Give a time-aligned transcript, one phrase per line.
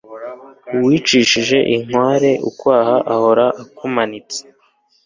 [0.75, 4.39] uwicishije inkware ukwaha ahora akumanitse